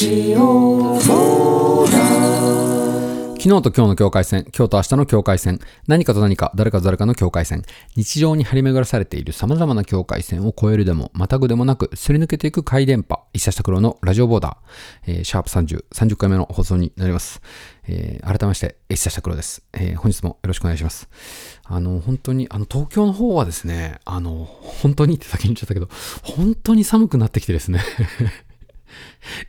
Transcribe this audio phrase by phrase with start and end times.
[0.00, 0.08] 昨
[3.42, 7.64] 日と今日の境界線、今日と明日の境界線、何かと何か、誰かと誰かの境界線、
[7.96, 17.42] 日常に張り巡らされている様々な境界線を越えるでも、またぐでもなく、すり抜けていく回電波、一社した黒のラジオボーダー、えーシャープ30、30回目の放送になります。
[17.86, 19.62] えー改めまして、一社した黒です。
[19.74, 21.10] えー本日もよろしくお願いします。
[21.64, 25.90] あの、本当に、あの、東京の方はですね、あの、本当にって先に言っちゃったけど、
[26.22, 27.80] 本当に寒くなってきてですね、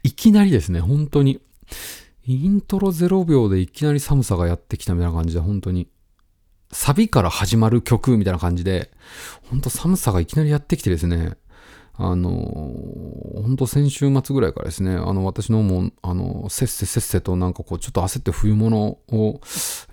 [0.04, 1.42] いきなりですね、本当に。
[2.26, 5.88] イントロ0秒でいきなり寒さがやってきたみたいな感じで、本当に。
[6.72, 8.92] サビから始まる曲みたいな感じで、
[9.50, 11.38] 本当寒さがいきなりやってきてですね、
[11.94, 12.32] あの、
[13.44, 19.42] 本当先週末ぐらいからですね、あの、私のも、あの、せっせせっせとなんかこう、ちょっと焦って冬物を、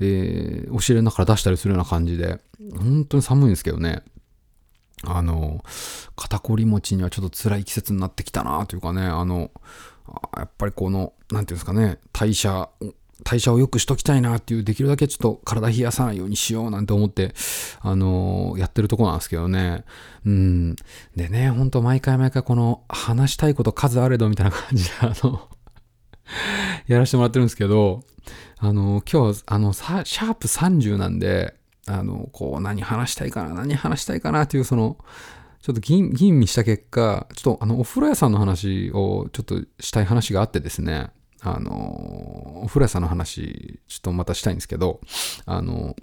[0.00, 2.38] えー、押し入れの中から出したりするような感じで、
[2.76, 4.02] 本当に寒いんですけどね。
[5.04, 5.64] あの、
[6.16, 9.50] 肩こり持ちにはちょっと辛い季節になってきたなというかね、あの、
[10.36, 12.68] やっぱりこの、なんていうんですかね、代謝、
[13.24, 17.34] 代謝を良くしときたいなっていう、できるだけちょっと体冷やさないようにしようなんて思って、
[17.80, 19.84] あのやってるとこなんですけどね。
[20.24, 20.76] うん。
[21.16, 25.48] でね、ほんと毎回毎回この話したいこと数あれどみたいな感じで、あの、
[26.86, 28.02] やらせてもらってるんですけど、
[28.58, 31.54] あの、今日、あの、シャープ30なんで、
[31.88, 34.98] あの、こう、何話したいかな、何話したいかなっていう、その、
[35.60, 45.00] ちょっと吟味した結果、ちょっとあの、お風呂屋さんの話をちょっとしたい話があってですね、あの、お風呂屋さんの話、ちょっとまたしたいんですけど、
[45.46, 45.96] あの、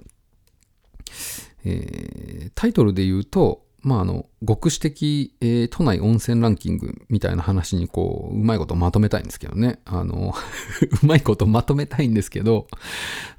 [1.64, 9.80] えータイトルで言うと、まあ、あの、極視的、えー都内温泉ランキングみたいな話にこう、うまいことまとめたいんですけどね。
[9.86, 10.34] あの、
[11.04, 12.68] うまいことまとめたいんですけど、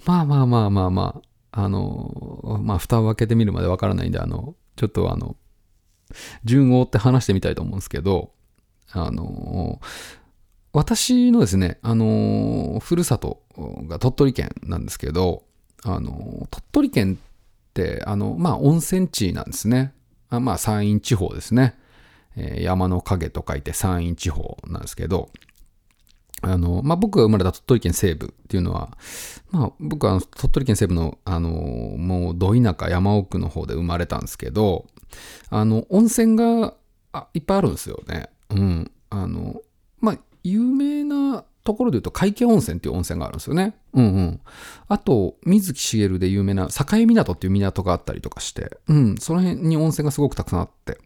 [0.04, 1.22] まあまあまあまあまあ、
[1.58, 5.36] あの、まあ、蓋を開けてみるまでわからないんで、あの、ちょっとあの、
[6.44, 8.30] 順を追って話してみたいと思うんですけど、
[8.92, 9.80] あの、
[10.74, 13.40] 私のですね、あの、ふるさと
[13.88, 15.44] が鳥取県なんですけど、
[15.82, 19.94] あの、鳥取県って、あの、まあ、温泉地なんですね。
[20.28, 21.74] あまあ、山陰地方ですね。
[22.36, 25.30] え山の影と書いて山陰地方なんですけど、
[26.42, 28.96] あの、まあ、僕が生まれた鳥取県西部っていうのは、
[29.50, 34.86] まあ、僕は鳥取県西部の、あの、もう、ど田舎山奥の方で生まれたんですけど、
[35.50, 36.74] あの、温泉が
[37.12, 38.28] あいっぱいあるんですよね。
[38.50, 38.90] うん。
[39.10, 39.60] あの、
[40.00, 43.74] まあ、有名なところで言うと、海家温泉っていう温泉があるんですよね。
[43.94, 44.40] うんうん。
[44.88, 50.98] あと、水木しげるで有名な境港っていう港があったりとかして、うん、その辺に温泉がすごくたくさんあって。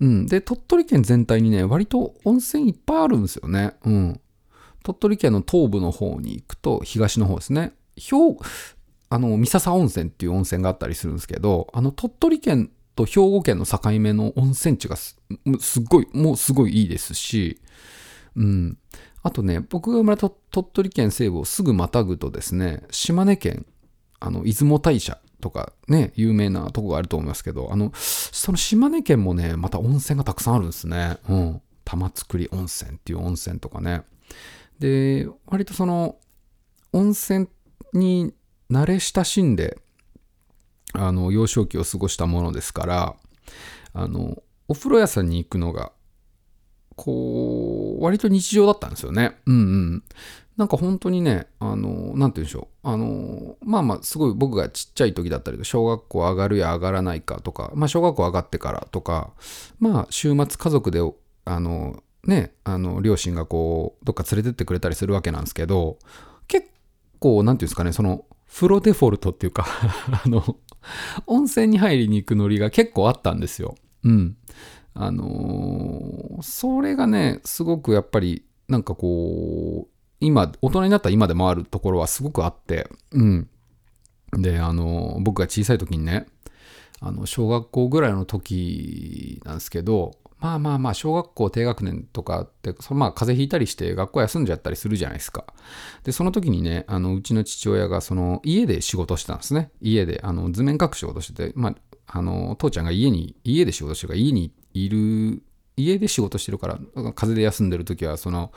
[0.00, 0.26] うん。
[0.26, 3.74] で、鳥取県全体にね、割と温泉いっぱいあるんですよね。
[3.84, 4.20] うん。
[4.82, 7.72] 鳥取県の東部の方に行くと、東の方ですね。
[7.96, 8.16] 兵
[9.10, 15.16] あの、三笹温泉っていう温泉があったりするんですけど、あの、鳥取県と兵庫県の境目の温泉地がす
[15.80, 17.60] っごい、もうすごいいいですし、
[18.36, 18.78] うん。
[19.22, 23.66] あとね、僕が生まれた鳥取県西部をすぐまたぐとですね、島根県、
[24.20, 31.18] あの、出雲大社とかね、有名なとこがあると思いますけど、あの、その島根県もね、また温泉がたくさんあるんですね。
[31.28, 31.62] うん。
[31.84, 34.02] 玉造温泉っていう温泉とかね。
[34.78, 36.16] で、割とその、
[36.92, 37.48] 温泉
[37.92, 38.32] に
[38.70, 39.78] 慣れ親しんで、
[40.92, 43.16] あの、幼少期を過ごしたものですから、
[43.92, 45.92] あの、お風呂屋さんに行くのが、
[46.96, 49.36] こう、割と日常だったんですよね。
[49.46, 49.58] うんう
[49.96, 50.02] ん。
[50.56, 52.88] なんか本当にね、あの、なんて言うんでしょう。
[52.88, 59.30] あの、まあまあ、すごい僕がちっちゃい時だったりと、小学校上がるや上がらないかとか、まあ小学校上がってからとか、
[59.78, 61.00] まあ週末家族で、
[61.44, 65.98] あの、ね、あの、両親がこう、どっか連れてってくれたりするわけなんですけど、
[66.46, 66.68] 結
[67.18, 69.66] 構、なんていうんですかね、その、風呂デフォルトっていうか、
[70.24, 70.56] あの、
[71.26, 73.74] 温泉に入りに行くノリが結構あったんですよ。
[74.04, 74.36] うん。
[74.94, 79.90] あのーそれがね、すごくやっぱり、なんかこう、
[80.20, 83.48] 今、大人になった今でもあるところはすごくあって、うん。
[84.32, 86.26] で、あのー僕が小さい時にね、
[87.00, 95.44] あの、小学校ぐらいの時なんですけど、まあまあまあ、小学校低学年とかって、そのまあ、風邪ひいたりして学校休んじゃったりするじゃないですか。
[96.04, 99.72] で、その時にね、あの、うちの父親が、その、家で仕事してたんですね。
[99.80, 101.74] 家で、あの、図面描く仕事してて、まあ、
[102.06, 105.42] あの、父ちゃんが家に、家で仕事してるから、家にいる、
[105.76, 108.52] 家で仕事してるから、風邪で休んでる時は、その、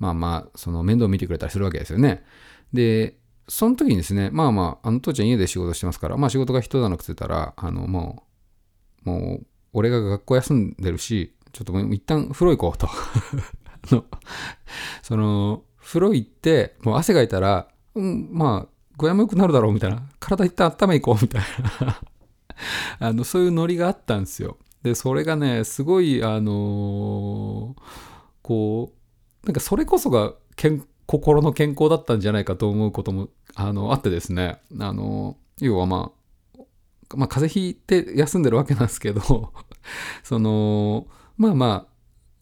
[0.00, 2.24] まあまあ、その、面倒見てくれたりするわけですよね。
[2.72, 3.16] で、
[3.46, 8.24] その時にですね、まあまあ、あの、父ちゃん家で仕事してますから、まあ仕事が一段落ついたら、あの、も
[9.04, 12.88] う、もう、俺が学校休んでるし、ちょっともう一旦風呂行こうと。
[13.94, 14.04] の、
[15.02, 20.02] その、風呂行って、もう汗かいたら、うん、まあ、具合も良くなるだろうみたいな。
[20.18, 21.42] 体一旦温め行こうみたい
[21.80, 22.00] な。
[23.08, 24.58] あの、そういうノリがあったんですよ。
[24.82, 27.82] で、それがね、すごい、あのー
[28.42, 36.19] こう、なんかそれこそが健心の健康だったんじゃないかと思うこともあのあってですねあの要はまあ
[37.16, 39.20] まあ風邪ひいて休んでるわけなんですけど
[40.22, 41.92] そのまあまあ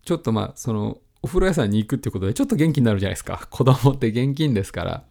[0.05, 3.47] ちょっとまあそのお風呂屋さんに行くっていうことでちょっと元気になるじゃないですか。
[3.51, 5.05] 子供って現金ですから。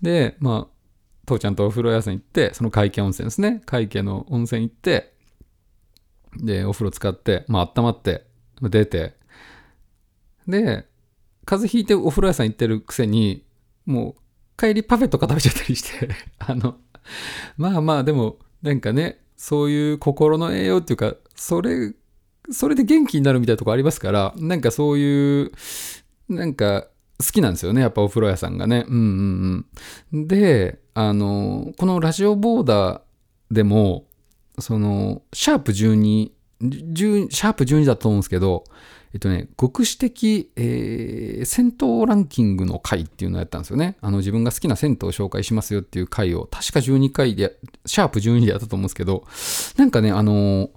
[0.00, 0.80] でまあ
[1.26, 3.62] 父ちゃんとお風呂屋さん行ってその会計温泉ですね。
[3.66, 5.14] 会計の温泉行って
[6.36, 8.26] でお風呂使ってまあ温まって
[8.62, 9.14] 出て
[10.46, 10.86] で
[11.44, 13.44] 風邪ひいてお風呂屋さん行ってるくせに
[13.86, 14.20] もう
[14.56, 16.08] 帰りパフェとか食べちゃったりして
[16.38, 16.76] あの
[17.56, 21.92] まあまあでもなんかねそういう心の栄養っていうかそれ
[22.50, 25.52] それで元気になるみたいなとこありますからなんかそういう
[26.28, 26.86] なんか
[27.18, 28.84] 好きなんですよねやっぱお風呂屋さんがね。
[28.88, 29.66] うんうん
[30.12, 30.28] うん。
[30.28, 33.00] であのこのラジオボーダー
[33.50, 34.06] でも
[34.58, 36.30] そのシャープ12
[36.62, 38.64] シャープ12だと思うんですけど
[39.12, 43.96] えっとね、極視的、えー、銭湯ランキングの回っていうのをやったんですよね。
[44.00, 49.24] あの自分が好きな銭湯を紹介しますよっていう回を、確か12回で、シャープ12でやったと思うんですけど、
[49.76, 50.70] なんかね、あのー、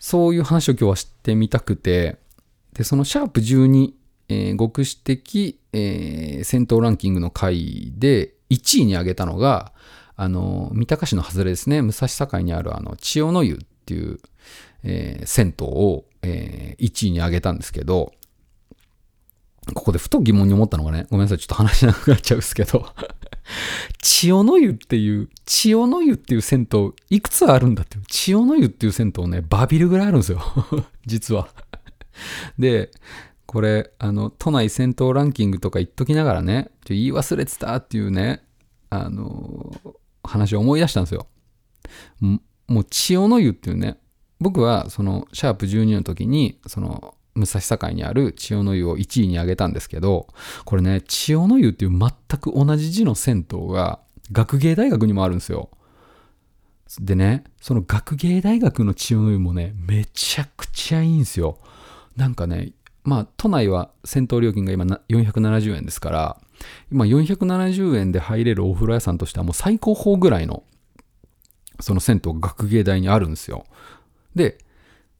[0.00, 2.18] そういう話を今日はしてみたくて、
[2.74, 3.92] で、そのシャープ12、
[4.28, 9.72] えー、極視的、えー、銭湯ランキングの回で1位に挙げたのが、
[10.16, 14.18] あの三鷹市の外れですね、武蔵境にあるあの千代の湯っていう、
[14.84, 18.12] えー、銭湯を、えー、1位に上げたんですけど、
[19.74, 22.86] ここでふと疑問に思ったのがね、ごめんなさい、ちょっと話しなくなっちゃうんですけど、
[24.02, 30.42] 千代の湯っていう、千代の湯っていう銭湯、いくつあるんだっていう、千代の湯っていう銭湯ね、バビルぐらいあるんですよ。
[31.06, 31.48] 実は。
[32.58, 32.90] で、
[33.46, 38.42] これ、あの、都内銭湯ランキングとか言っときながらね、言い忘れてたっていうね、
[38.90, 39.72] あの、
[40.24, 41.26] 話を思い出したんですよ。
[42.66, 43.98] もう千代の湯っていうね、
[44.42, 50.26] 僕はそのシャープ12の時に、その武蔵境にある千代の湯を1位に挙げたんですけど、
[50.64, 54.00] これね、千代の湯っていう全く同じ字の銭湯が
[54.32, 55.70] 学芸大学にもあるんですよ。
[57.00, 61.58] でね、その学芸大学の千代の湯もね、めちゃくちゃいいんですよ。
[62.16, 62.72] なんかね、
[63.04, 66.40] まあ都内は銭湯料金が今470円ですから、
[66.90, 70.64] 今470円で入れるお風呂屋さんとしてはもう最高峰ぐらいの
[71.80, 73.64] その銭湯学芸大にあるんですよ。
[74.34, 74.58] で、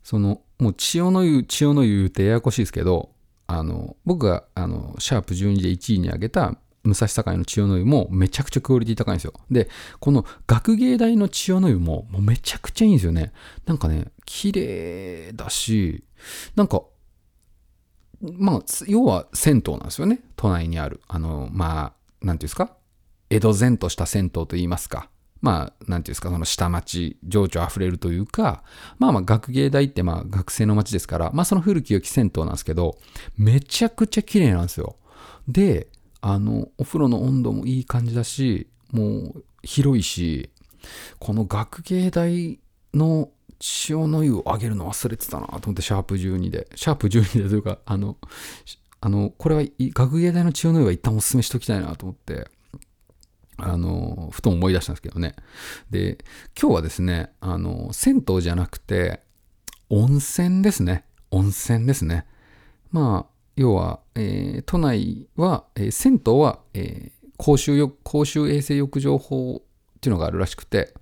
[0.02, 3.10] その、もう千代の湯、千代の湯ってややこしいですけど、
[3.46, 9.34] あの、僕が、あの、シャープ12で1位に挙げた武蔵境の千代の湯もめちゃくちゃクオリティ高いんですよ。
[9.50, 9.68] で、
[10.00, 13.32] この学芸大の千代の湯ももうめちゃくちゃいいんですよね。
[13.66, 16.04] なんかね、綺麗だし、
[16.56, 16.82] なんか、
[18.20, 20.20] まあ、要は銭湯なんですよね。
[20.36, 21.00] 都内にある。
[21.08, 22.76] あの、まあ、なんていうんですか？
[23.30, 25.08] 江戸前とした銭湯と言いますか。
[25.42, 28.62] まあ、なんていうんですか、その下町、情緒あふれるというか、
[28.98, 32.96] まあまあ、学芸大ってまあ、学生の街ですから、まあ、その古き良き銭湯なんですけど、
[33.36, 34.96] めちゃくちゃ綺麗なんですよ。
[35.48, 35.88] で、
[36.20, 40.50] あの、お風呂の温度もいい感じだし、もう、広いし、
[41.18, 42.60] この学芸大
[42.94, 43.30] の
[43.88, 46.68] 塩の湯をあげるの忘れてたなと思って、シャープ12で。
[46.76, 48.16] シャープ12でというか、あの、
[49.00, 52.48] あの、これは、学芸大の塩の湯は一旦お勧めしときたいなと思って、
[53.62, 55.34] あの、ふと思い出したんですけどね。
[55.90, 56.18] で、
[56.60, 59.20] 今日はですね、あの、銭湯じゃなくて、
[59.88, 61.04] 温泉ですね。
[61.30, 62.26] 温泉ですね。
[62.90, 70.94] まあ、要は、えー、都内は、えー、銭湯は、えー、公衆公衆衛生浴場法っていうのがあるらしくて、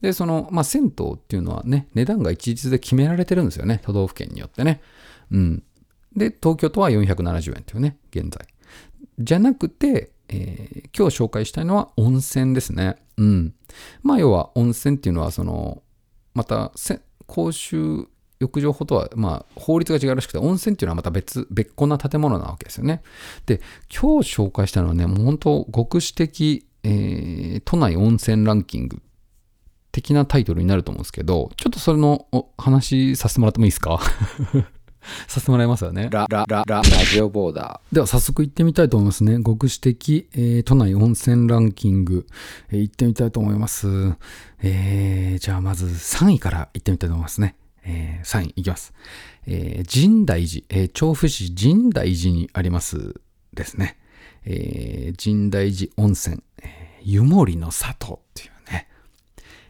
[0.00, 3.80] で、その、まあ、銭湯っていうのはね、値段が一律で決められてるんですよね。
[3.84, 4.80] 都道府県によってね。
[5.30, 5.62] うん。
[6.16, 8.46] で、東京都は470円っていうね、現在。
[9.18, 12.96] じゃなくて、えー、今日紹介したいのは温泉ですね。
[13.16, 13.54] うん。
[14.02, 15.82] まあ要は温泉っていうのはその、
[16.34, 16.72] また
[17.26, 18.06] 公衆
[18.38, 23.02] 浴場法とは、まあ、法律が違うらしくて、温泉っていうのはまた別、別個な建物なわけですよね。
[23.46, 29.00] で、今日紹介したのはね、もう本当、極視的、えー、都内温泉ランキング
[29.90, 33.98] 的なタイトルになると思うんですけど、ちょっとそれのお話させてもらってもいいですか？
[35.28, 36.08] させてもらいますよね。
[36.10, 37.94] ラ、ラ、ラ、ラ、ラジオボーダー。
[37.94, 39.38] では早速行ってみたいと思いますね。
[39.44, 42.26] 極視的、えー、都内温泉ランキング、
[42.70, 43.88] えー、行ってみたいと思います。
[44.62, 47.56] えー、じゃあまず3位から行ってみたいと思いますね。
[47.84, 48.92] えー、3位いきます。
[49.46, 53.14] えー、神大寺、えー、調布市神大寺にあります
[53.54, 53.96] ですね。
[54.44, 58.88] えー、神大寺温泉、えー、湯守の里っていうね。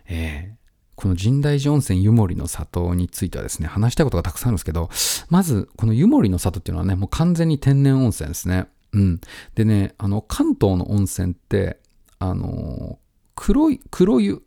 [0.09, 0.66] えー、
[0.97, 4.91] この神大寺温泉湯守の里についてはですね、話したいことがたくさんあるんですけど、
[5.29, 8.67] まず、この湯守の里っていうのはね、もう完全に天然温泉ですね。
[8.93, 9.21] うん。
[9.55, 11.79] でね、あの、関東の温泉って、
[12.19, 12.99] あの、
[13.35, 14.43] 黒い、黒湯、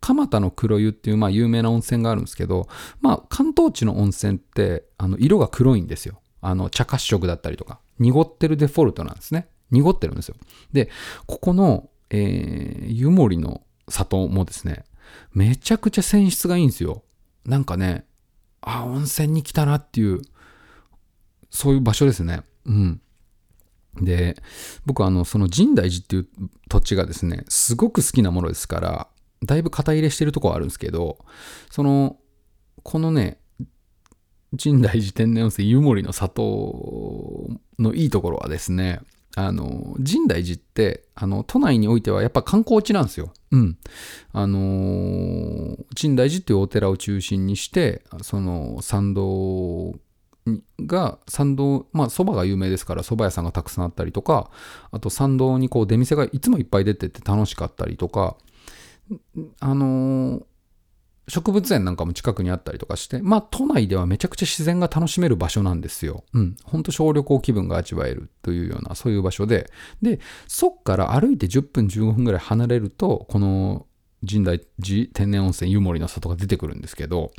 [0.00, 2.68] 蒲田の黒湯っていう、まあ、有名な温泉があるんですけど、
[3.00, 6.20] まあ、関東地の温泉って、あの、色が黒いんですよ。
[6.40, 7.78] あの、茶褐色だったりとか。
[8.00, 9.48] 濁ってるデフォルトなんですね。
[9.70, 10.34] 濁ってるんですよ。
[10.72, 10.90] で、
[11.26, 14.84] ここの、えー、湯守の里もですね、
[15.32, 17.02] めちゃくちゃ泉質がいいんですよ。
[17.44, 18.06] なんかね、
[18.60, 20.22] あ、温泉に来たなっていう、
[21.50, 22.42] そういう場所ですね。
[22.64, 23.00] うん。
[23.96, 24.36] で、
[24.86, 26.28] 僕はあの、その深大寺っていう
[26.68, 29.08] 土地がですね、すごく好きなものですから、
[29.44, 31.18] だいぶ肩入れしてるとこはあるんですけど、
[31.70, 32.16] その、
[32.82, 33.38] このね、
[34.56, 39.00] 深大寺天然温泉湯守の里のいいところはですね、
[39.36, 43.32] あの、深大寺って、あの、都内においてはやっぱ観光地なんですよ。
[43.50, 43.78] うん。
[44.32, 49.96] あの、深大寺っていうお寺を中心にして、その参道
[50.80, 54.50] が参道まあそばが有名ですから蕎麦屋さんがたくさんあったりとか
[54.90, 58.36] あと参道にこう出店がいつもいっぱい出てて楽しかったりとか
[59.60, 60.42] あの、
[61.28, 66.24] 植物園なんかも近くにあったりとかしてまあ都内ではめちゃくちゃ自然が楽しめる場所なんですよ。
[66.34, 66.56] うん。
[66.64, 69.70] ほんと小旅行気分が味わえるというようなそういう場所で
[70.02, 73.86] でそっから歩いて10分15分ぐらい離れるとこの
[74.26, 77.32] 神代寺天然温泉湯守の里が出てくるんですけど、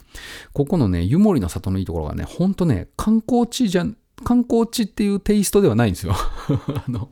[0.53, 6.13] ここのね、湯守の里のいいところがね、ほんとね、観光地じゃん、観光地っていうテイストではないんですよ。
[6.15, 7.09] あの、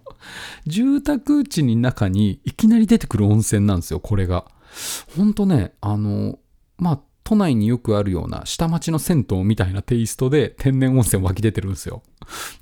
[0.65, 4.46] 住宅地に中にいきなり出てくる温泉なんですよ、これが。
[5.15, 6.39] ほんとね、あの、
[6.84, 12.04] まあ、都内によくあるような下町の銭湯みたいなテイストで天然温泉湧き出てるんですよ。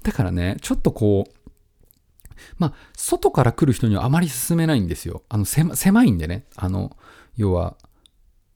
[0.03, 1.51] だからね、ちょっとこう、
[2.59, 5.23] まあ、外から来る人にはあまり進めないんですよ。
[5.27, 6.45] あの、狭いんでね。
[6.55, 6.95] あの、
[7.35, 7.75] 要は、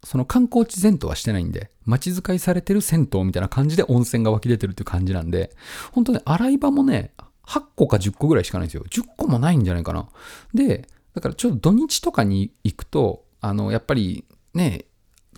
[0.03, 5.55] その観光地前とはしてないんで、街使いされてる銭湯みたいな感じで温泉が湧き出てるっていう感じなんで、
[5.91, 7.11] 本当ね、洗い場もね、
[7.47, 8.83] 8個か10個ぐらいしかないんですよ。
[8.87, 10.07] 10個もないんじゃないかな。
[10.53, 14.85] で、だからちょっと土日とかに行くと、あの、やっぱりね、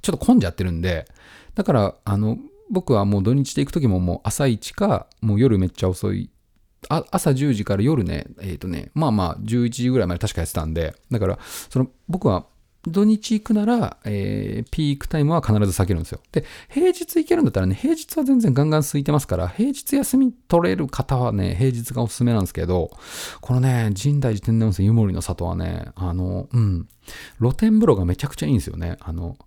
[0.01, 1.05] ちょっと混んじゃってるんで、
[1.55, 2.37] だから、あの、
[2.69, 6.29] 僕はもう土日で行く時ももう朝一か、もう夜めっちゃ遅い
[6.89, 12.45] 朝10時から夜ね、えっ、ー、とね、まあまあ11時ぐらいまで確かやってたんで、だから、その僕は
[12.87, 16.21] 土日行くなら、えー、ピークタイムは必ず避けるんですよ。
[16.31, 22.91] で、平日行けるんだったらね、平日は全然ガンガン空いてますから、平日休み取れる方はね、平日がおすすめなんですけど、
[23.41, 26.87] このね、神代寺天然温泉湯守の里はね、あの、うん、
[27.39, 28.97] 露天風呂がめちゃくちゃいいんですよね。
[29.01, 29.37] あの、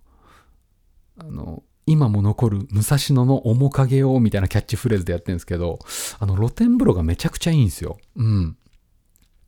[1.21, 5.79] あの、今も残る武蔵野の面影をみたいなキャッチフレーズでやってるんですけど、
[6.19, 7.97] あの露天風呂がめちゃくちゃいいんですよ。
[8.15, 8.57] うん。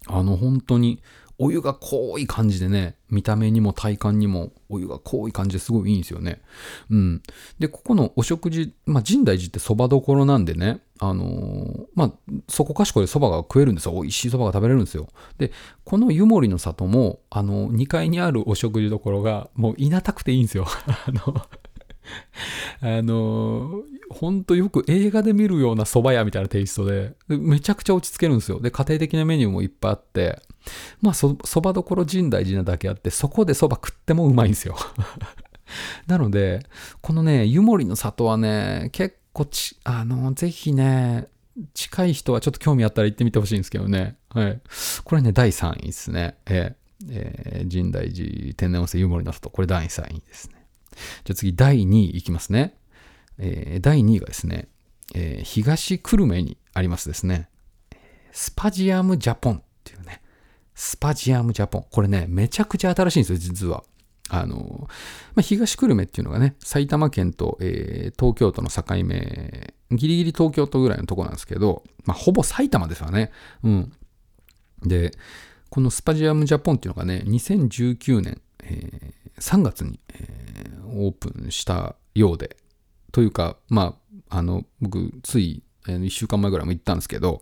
[0.08, 1.02] あの本当に
[1.40, 6.42] お湯が濃い感じでね、見た目にも体感にもお湯が濃い感じですごいいいんですよね。
[6.90, 7.24] うん。
[7.60, 12.12] で、ここのお食事、まあ、神代寺って蕎麦どころなんでね、あのー、まあ、
[12.48, 13.94] そこかしこで蕎麦が食えるんですよ。
[13.94, 15.08] 美味しい蕎麦が食べれるんですよ。
[15.38, 15.52] で、
[15.84, 20.68] この湯守の里も、あのー、2階にあるお食事どころが、もういなたくていいんですよ。
[20.88, 21.42] あの
[22.82, 28.60] あのほんとよく映画で見るような蕎麦屋みたいなテイストで、めちゃくちゃ落ち着けるんですよ。
[28.60, 30.42] で、家庭的なメニューもいっぱいあって、
[31.02, 34.76] まあ、そ、蕎麦どころ深大寺なだけあって、そこで蕎麦食ってもうまいんですよ。
[36.08, 36.66] なので、
[37.02, 41.28] このね、湯守の里はね、結構ち、あの、ぜひね、
[41.74, 44.18] 近い人はちょっと興味あったら行ってみてほしいんですけどね。
[44.30, 44.62] はい。
[45.04, 46.36] これね、第3位ですね。
[46.46, 49.50] えー、えー、深大寺天然温泉湯守の里。
[49.50, 50.63] これ第3位ですね。
[51.24, 52.78] じゃあ次、第2位いきますね。
[53.38, 54.68] えー、第2位がですね、
[55.16, 57.50] えー、東久留米にありますですね、
[58.32, 60.22] スパジアムジャポンっていうね、
[60.76, 61.86] スパジアムジャポン。
[61.92, 63.84] これね、めちゃくちゃ新しいんですよ、実は。
[64.30, 64.88] あの、
[65.36, 73.32] まあ、東久留米っていうのがね、埼玉県と、えー、東京都の境目、ギリギリ東京都ぐらいのとこなんですけど、まあ、ほぼ埼玉ですわね。
[73.64, 73.94] うん。
[74.82, 75.12] で、
[75.70, 82.58] このスパジアムジャポンっていうのがね、2019年、えー、3月に、えー、オープンしたようで、
[83.12, 83.98] というか、ま
[84.30, 87.42] あ、あの、僕、つい、えー、1週間前ぐらいも行ったんですけど、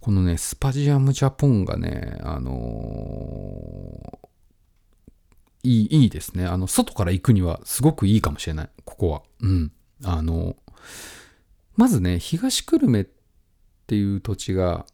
[0.00, 6.46] このね、スパジアムジャポンがね、あのー、いい、いいですね。
[6.46, 8.70] あの、外から行くにはすごくいいかもしれない。
[8.84, 9.22] ここは。
[9.40, 9.72] うん。
[10.04, 10.56] あの、
[11.76, 13.06] まずね、東久留米っ
[13.86, 14.86] ていう土地が、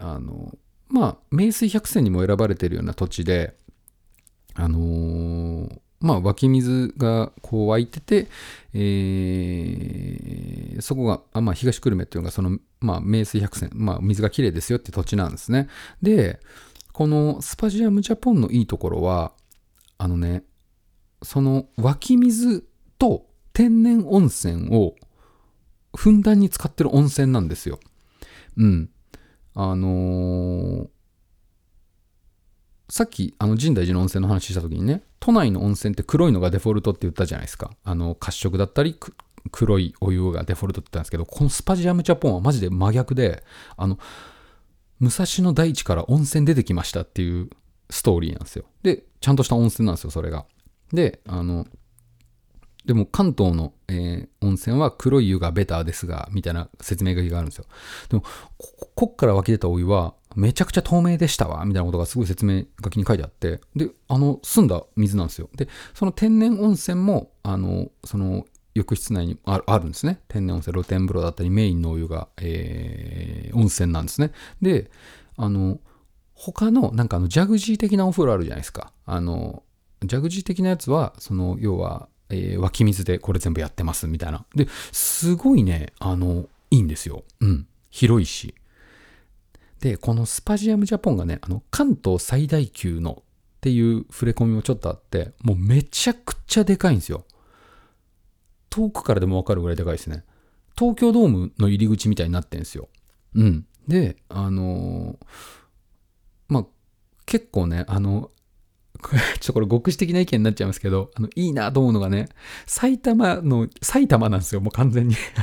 [0.00, 0.56] あの、
[0.88, 3.56] まあ、名水百選にも選ばれてるような土地で、
[4.58, 8.26] あのー、まあ、湧き水がこう湧いてて、
[8.74, 15.68] えー、そこが、あまあ、東久留米っていうのが、その、まあ、名水百選、まあ、水がきれいですよって土地なんですね。
[16.02, 16.40] で、
[16.92, 19.32] このスパジアムジャポンのいいところは、
[19.96, 20.42] あのね、
[21.22, 22.64] その湧き水
[22.98, 24.96] と天然温泉を
[25.96, 27.78] ふんだんに使ってる温泉なんですよ。
[28.56, 28.90] うん。
[29.54, 30.88] あのー、
[32.90, 37.70] さっき、あの、神代寺の温泉の話した時にね、都内の温泉って黒いのがデフォルトって言ったじゃないですか。
[37.84, 38.98] あの、褐色だったり、
[39.50, 43.44] 黒いお湯がデフォルトって言ったんですけど、このスパジアムジャポンはマジで真逆で、
[43.76, 43.98] あの、
[45.00, 47.50] 武蔵野大地から温泉出てきましたっていう
[47.90, 48.64] ストーリーなんですよ。
[48.82, 50.46] で、ちゃんとした温泉なんですよ、それが。
[50.92, 51.66] で、あの、
[52.88, 57.66] でも関東の、えー温泉は黒い湯がベターですが、みたいな説明書きがあるんですよ。
[58.08, 58.22] でも、
[58.56, 65.50] ここっから湧き出たお湯は、めちゃくちゃ透明でしたわ、みたいなことがすごい説明書きに書いてあって、で、あの、澄んだ水なんですよ。
[65.56, 70.20] で、その天然温泉も、あの、その、浴室内にあるあるんですね。
[70.28, 74.30] 天然温泉、露天風呂だったり、メインのお湯が、えー温泉なんですね。
[74.62, 74.90] で、
[75.36, 75.80] あの、
[76.34, 78.92] 他の、なんかあの、ジャグジー的なお風呂あるじゃないですか。
[79.04, 79.64] あの、
[80.04, 84.44] ジャグジー的なやつは、その、要は、えー湧き水でこれ全部やってますみたいな。
[84.54, 87.24] で、すごいね、あの、いいんですよ。
[87.40, 87.66] うん。
[87.90, 88.54] 広いし。
[89.80, 97.24] で、このスパジアムジャポンがね、あの、関東最大級のっていう触れ込みもちょっとあって、もうめちゃくちゃでかいんですよ。
[98.70, 100.24] 遠くからでもわかるぐらいでかいですね。
[100.78, 102.88] 東京ドームの入り口みたいになってんですよ。
[103.34, 103.66] うん。
[103.86, 105.26] で、あのー
[106.48, 106.66] まあ、
[107.26, 108.30] 結構ね、あの、
[108.98, 112.28] ちょっとこれ極視的な意見になっちゃいますけど、あの、いいなと思うのがね、
[112.66, 115.14] 埼玉の、埼玉なんですよ、もう完全に。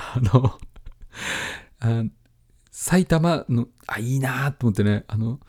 [1.79, 2.09] あの、
[2.71, 5.39] 埼玉の、あ、いいなと思ってね、あの、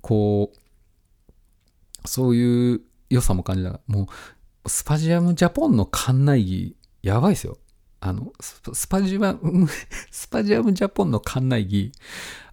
[0.00, 2.80] こう、そういう
[3.10, 4.08] 良さも感じながら、も
[4.64, 7.58] う、スパジアムジャポンの館内着、やばいですよ。
[8.00, 9.66] あの、スパジアム、
[10.10, 11.92] スパジアムジャポンの館内着、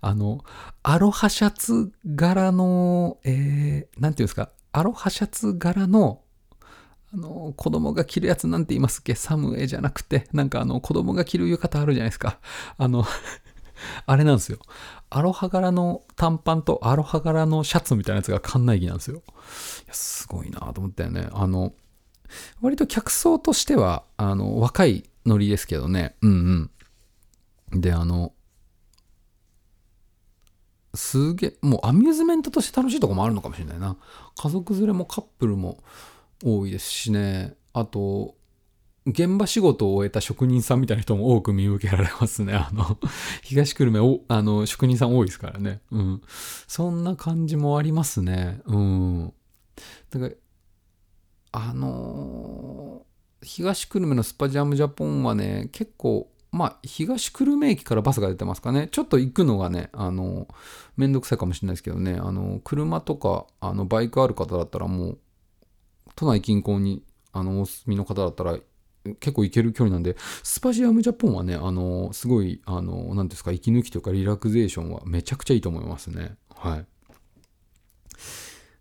[0.01, 0.43] あの、
[0.81, 6.21] アロハシャツ柄の、えー、なんていうんですか、アロハシャツ柄の、
[7.13, 9.15] あの、子供が着るやつなんて言いますっけ？
[9.15, 12.39] サムエじゃなくて、なんかあの、子供が着る浴衣あるじゃないですか。
[12.77, 13.05] あの、
[14.05, 14.57] あれなんですよ。
[15.09, 19.21] アロハ柄の短パンとアロハ柄のシャツみたいなやつが館内着なんですよ。
[19.91, 21.29] すごいなと思ったよね。
[21.33, 21.73] あの、
[22.61, 26.15] 割と客層としては、あの、若いノリですけどね。
[26.23, 26.69] うん
[27.71, 27.81] うん。
[27.81, 28.33] で、あの、
[30.95, 33.97] すげえ、もうアミューズメントとして楽しいとこもあるのかもしれないな。
[34.37, 35.83] 家族連れもカップルも
[36.43, 37.55] 多いですしね。
[37.73, 38.35] あと、
[39.05, 42.53] 現場仕事を終えた職人さんみたいな人も多く見受けられますね。
[42.53, 42.97] あの、
[43.41, 45.81] 東久留米、あの、職人さん多いですからね。
[45.91, 46.21] うん。
[46.67, 48.61] そんな感じもありますね。
[48.65, 49.33] うん。
[50.09, 50.31] だから、
[51.51, 53.13] あのー
[53.45, 58.87] 東久留米のスパジアムジャポンはね、結構、まあ、東久留米駅からバスが出てますかね。
[58.91, 60.47] ちょっと行くのがね、あの、
[60.95, 65.17] めんどくさいかもしれないですけどね、あの、車とか、あの、バイクある方だったらもう、
[66.15, 68.59] 都内近郊に、あの、お住みの方だったら、
[69.19, 76.35] 結構行ける距離なんで、スパジアムジャポンはね、あの、すごい、あの、なんですか、息抜きというかリラクゼーションはめちゃくちゃいいと思いますね。
[76.49, 76.85] はい。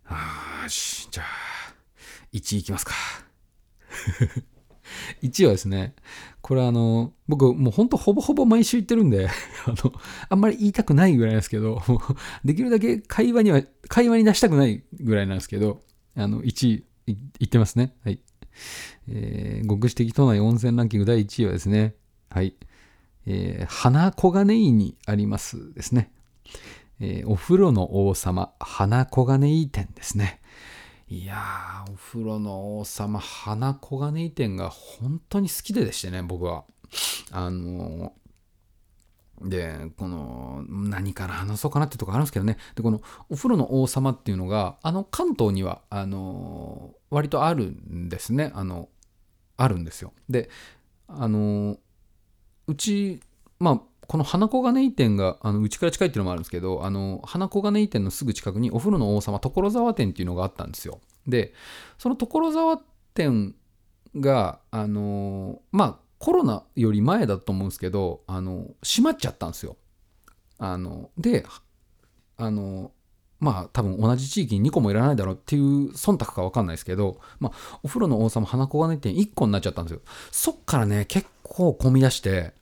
[0.05, 1.25] あーし、じゃあ、
[2.33, 2.93] 1位いきますか。
[5.21, 5.95] 1位はですね、
[6.41, 9.27] これあの、僕もうほんとほぼほぼ毎週言ってるんで、
[9.65, 9.93] あの、
[10.29, 11.81] あんまり言いたくないぐらいなんですけど、
[12.43, 15.81] できるだけ会話には、会話に出したくないぐらいなんですけど、
[16.15, 17.95] あの、1位言ってますね。
[18.03, 18.19] はい。
[19.07, 21.95] えー、極視的都内温泉ランキング第1位はですね、
[22.29, 22.55] はい。
[23.25, 26.11] えー、花小金井にありますですね。
[26.99, 30.39] えーお風呂の王様、花小金井店ですね。
[31.07, 36.63] いやー、お風呂の王様、花小金井店が本当に好きででしてね、僕は。
[37.31, 38.23] あのー
[39.41, 42.57] で、この、何から話そうかなってとこあるんですけどね。
[42.75, 48.51] で、この、お風呂の王様っていうのが、あの、関東には、あのー割とあるんですね。
[48.55, 48.89] あの、
[49.57, 50.13] あるんですよ。
[50.29, 50.49] で、
[51.07, 51.77] あのー
[52.67, 53.19] うち、
[53.59, 53.81] まあ、
[54.13, 60.99] この花小金井店があのうちから近いっていうのもあるんですけどあの花小金井店のすぐ近くにお風呂の王様所沢店っていうのがあったんですよ。
[61.25, 61.51] で
[61.97, 62.79] その所沢
[63.15, 63.55] 店
[64.15, 69.77] があのまあコロナより前だと思うんですけどあの閉まっちゃったんですよ。
[70.59, 71.47] あので
[72.37, 72.91] あの
[73.39, 80.01] まあ多分同じ地域に2個もいらないだろうっていう忖度か分かんないですけど、まあ、お風呂の王様花小金井店1個になっちゃったんですよ。
[80.31, 82.53] そっからね結構混み出して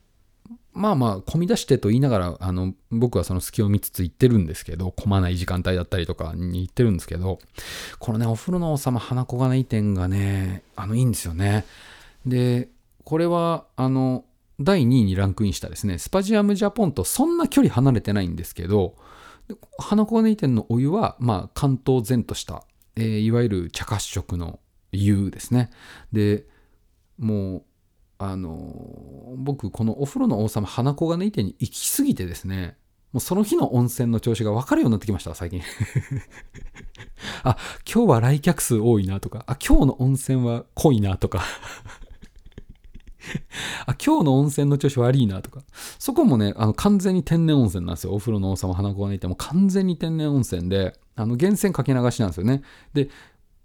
[0.74, 7.38] まあまあ、混み出してと言いながら、あの、僕はその隙を見つつ行ってるんですけど、混まない時間帯だったりとかに行ってるんですけど、
[7.98, 11.66] このね、お風呂の王様花小金井店がね、あの、いいんですよね。
[12.24, 12.68] で、
[13.04, 14.24] これは、あの、
[14.60, 18.96] 第2位にランクインしたですね、スパジアムジャポンとそんな距離離れてないんですけど、
[19.48, 22.64] で花小金井店のお湯は、まあ、関東前とした、
[22.96, 24.60] えーいわゆる茶褐色の
[24.92, 25.70] 湯ですね。
[26.12, 26.44] で、
[27.18, 27.62] もう、
[28.24, 32.76] あの僕このお風呂の王様花小金井店に行き過ぎてですね
[33.12, 35.60] もうその日の温泉の調子が分かるようになってきました最近
[37.42, 37.56] あ
[37.90, 41.42] 今日は来客数多いなとかあ今日の温泉は濃いなとか
[43.86, 45.62] あ、今日の温泉の調子悪いなとか。
[45.98, 48.12] そこもね、あの完全に天然温泉なんですよ。
[48.12, 52.62] お風呂の王様花子がねいても完全に天然温泉で、あの源泉かけ流しなんですよね。
[52.94, 53.10] で、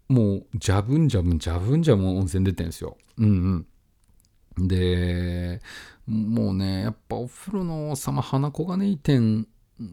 [0.10, 2.98] もう、ジャブンジャブン、ジャブンジャブン温泉出てるんですよ。
[3.18, 3.68] うんうん。
[4.58, 5.62] で、
[6.08, 9.46] もうね、やっぱお風呂の王様花子がねい店、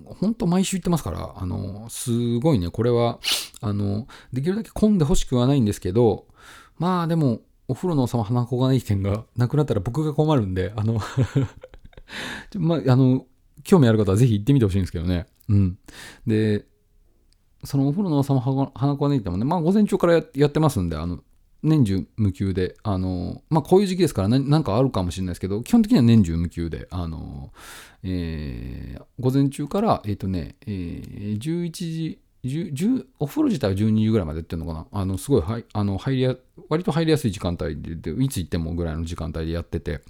[0.07, 3.18] ほんと毎週行ってますから、あの、すごいね、これは、
[3.61, 6.27] あの、できるだけ混んでほしくはないんですけど、
[6.79, 11.00] まあでも、お風呂の王様花子がね店がなくなったら僕が困るんで、あの
[12.57, 13.27] まあ、あの、
[13.62, 15.27] 興味ある方はぜひ行ってみてほしいんですけどね。
[15.48, 15.79] うん。
[16.27, 16.66] で、
[17.64, 21.20] そのお風呂の王様花子がね店もね、まあ午前中からやってますんで、あの、
[21.64, 27.53] 年中無休で、あの、まあ、こういう時期ですから何、かあるかもしれないですけど、基本的には年中無休で、あの、
[28.03, 35.00] えー、午前中から、えっ、ー、とね、えー、11時、10お風呂自体は12時ぐらいまでってるのかな？
[35.00, 36.37] あの、すごい、はい、あの、入りや、
[36.68, 40.03] 割と入りやすい時間帯で、いつ行ってもぐらいの時間帯でやってて、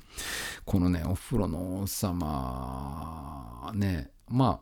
[0.64, 4.60] このね、お風呂の王様、ね、ま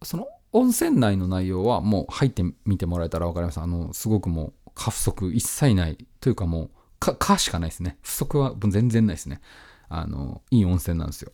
[0.00, 3.60] あ、その温泉内の内容はもう入ってみてもらえたら分かります。
[3.60, 7.98] あの、すごくもう、過不足一切ないというかもう、か、かしかないですね。
[8.02, 9.40] 不足は全然ないですね。
[9.88, 11.32] あの、いい温泉なんですよ。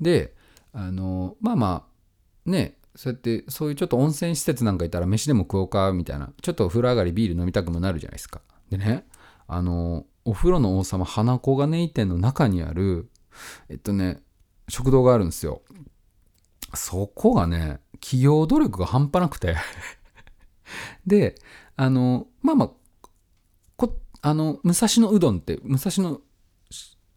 [0.00, 0.34] で、
[0.72, 1.86] あの、まあま
[2.46, 9.06] あ、ね、そうやってそういうちょっと温泉施設なんかいたら飯でも食おうかみたいなちょっとお風呂上がりビール飲みたくもなるじゃないですかでね
[9.46, 13.08] あのお風呂の王様花子金井店の中にある
[13.68, 14.20] えっとね
[14.68, 15.62] 食堂があるんですよ
[16.74, 19.54] そこがね企業努力が半端なくて
[21.06, 21.36] で
[21.76, 22.70] あのまあまあ
[24.22, 26.20] あの武蔵野うどんって武蔵野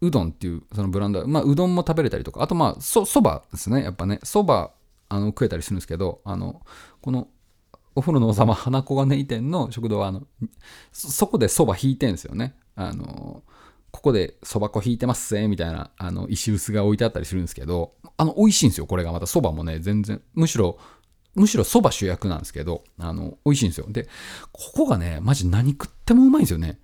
[0.01, 4.19] うどんっていうそのブランド、まあ、うどんも食べれたりとかあとまあそばですねやっぱね。
[4.23, 4.71] そば
[5.09, 6.61] あの食えたりするんですけどあの
[7.01, 7.27] この
[7.95, 10.23] お風呂の王様花子金井店の食堂はあの
[10.91, 12.55] そこでそば引いてんですよね。
[12.75, 13.43] あの
[13.91, 19.27] ここでそば粉引いてますぜみたいなあの石臼が置いてあったりするんですけどあの美味しいんですよこれがまた。
[19.27, 20.77] そばもね全然むしろ
[21.35, 23.85] むしろそば主役なんですけどあの美味しいんですよ。
[23.89, 24.07] で
[24.53, 26.79] ここがねマジ何食ってもうまいんですよね。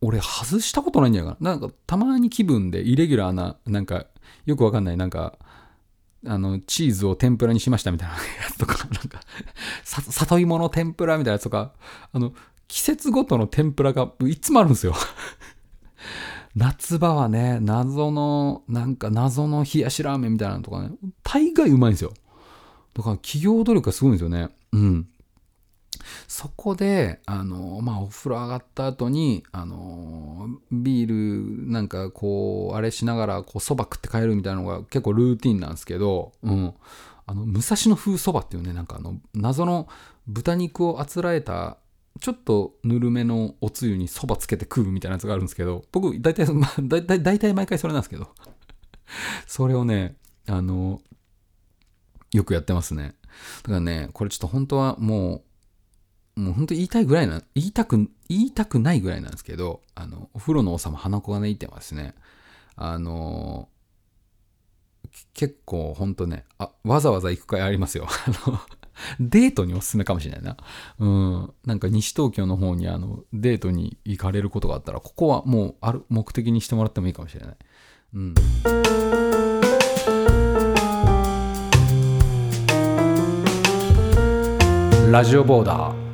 [0.00, 4.06] 俺外したことないんじゃないかななんかたまに気分でイレギュラーななんか
[4.46, 5.38] よくわかんないなんか
[6.26, 9.20] あの、チーズを天ぷらにしましたみたいな やつとか、なんか、
[9.84, 11.72] 里芋の天ぷらみたいなやつとか、
[12.12, 12.34] あの、
[12.68, 14.94] 季節ごとの天ぷらがいつもあるんですよ。
[16.54, 20.90] 夏場はね、謎の、なんか謎の冷やしラーメンみたいなのとかね、
[21.22, 22.12] 大概うまいんですよ。
[22.94, 24.50] だから企業努力がすごいんですよね。
[24.72, 25.08] うん。
[26.28, 36.74] そこで、あの、まあ、お風呂上がった後に、あの、ビールなんかこう、あれしながら、こう、蕎麦食って帰るみたいなのが結構ルーティンなんですけど、うん。
[37.26, 39.88] あの、武蔵野風蕎麦っていうね、なんかあの、謎の
[40.26, 41.78] 豚肉をあつらえた、
[42.20, 48.28] ちょっとぬるめのおつゆに蕎麦つけて食うみたいなやつがあるんですけど、僕、大体、まあ、大体、大体毎回それなんですけど、
[49.46, 50.16] それをね、
[50.48, 51.00] あの、
[52.32, 53.14] よくやってますね。
[53.62, 55.42] だからね、これちょっと本当はもう、
[56.40, 62.14] もう本当言いたいぐらいな、言いたく、言いたくないぐらいなんですけど、あの、お風呂の王様花子がね、いてはですね、
[62.76, 63.68] あの
[65.34, 68.06] 結構ほんとね、あ、わざわざ行く会ありますよ。
[68.08, 68.58] あの、
[69.20, 70.56] デートにおすすめかもしれないな。
[70.98, 71.52] うん。
[71.66, 77.56] なんか西東京の方にあの、デートに行かれることがあったら、ここはもうある目的にしてもらってもいいかもしれない。
[78.14, 78.34] うん。
[85.12, 86.09] ラジオボーダー。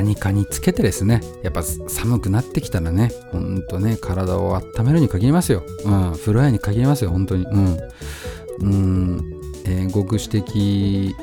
[0.00, 5.62] 何かにつけてですね、やっぱ寒くなってきたらね、ほんとね、体を温めるに限りますよ。
[5.84, 7.44] うん、風呂屋に限りますよ、本当に。
[7.44, 7.78] うん。
[8.60, 11.14] うん、えー、極主的、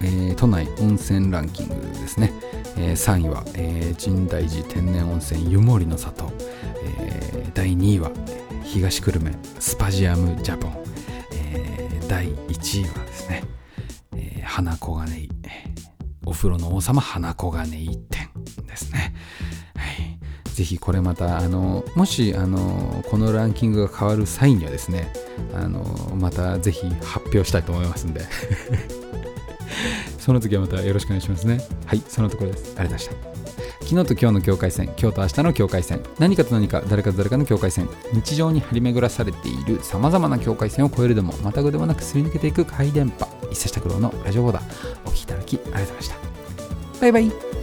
[0.00, 2.32] えー、都内温泉ランキングですね。
[2.76, 6.30] えー、3位は、えー、神代寺天然温泉湯守の里、
[6.84, 8.12] えー、第2位は
[8.62, 10.84] 東久留米スパジアムジャポン、
[11.32, 13.42] えー、第1位はですね、
[14.14, 15.30] えー、花小金井
[16.30, 18.19] お風呂の王様花小金井店
[18.70, 19.14] ですね。
[19.76, 20.18] はい。
[20.54, 25.12] ぜひこれまた、あの、もし、あの、このランキングが変わる際にはですね、
[25.54, 25.84] あの、
[26.18, 28.22] またぜひ発表したいと思いますんで。
[30.18, 31.60] その時はまたよろしくお願いしますね。
[31.86, 32.74] はい、そのところです。
[32.76, 33.30] ありがとうございました。
[33.90, 44.62] 昨日と今日の境界線今日と明日の境界線何かと何か誰かと誰かの境界線日常に張り巡らされているさまざまな境界線を越えるでもまたぐでもなくすり抜けていく回電波一冊拓郎のラジオボーダー
[45.06, 46.16] お聞きいただきありがとうございました
[47.00, 47.59] バイバイ